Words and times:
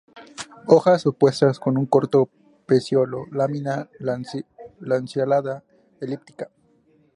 Hojas 0.65 1.05
opuestas 1.05 1.59
con 1.59 1.77
un 1.77 1.85
corto 1.85 2.27
peciolo, 2.65 3.27
lámina 3.31 3.87
lanceolada-elíptica. 4.79 6.49